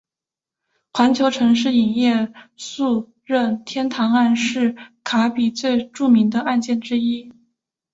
[0.93, 7.31] 环球城市影业诉任天堂案是卡比最著名的案件之一。